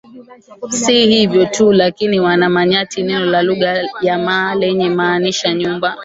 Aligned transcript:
Sio 0.69 1.05
hivyo 1.07 1.45
tu 1.45 1.71
lakini 1.71 2.19
wana 2.19 2.49
manyata 2.49 3.01
neno 3.01 3.25
la 3.25 3.41
lugha 3.41 3.89
ya 4.01 4.17
Maa 4.17 4.55
lenye 4.55 4.89
kumaanisha 4.89 5.53
nyumba 5.53 5.97